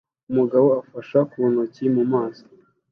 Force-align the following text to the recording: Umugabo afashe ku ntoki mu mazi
Umugabo 0.31 0.67
afashe 0.81 1.17
ku 1.31 1.39
ntoki 1.51 1.83
mu 1.95 2.03
mazi 2.11 2.43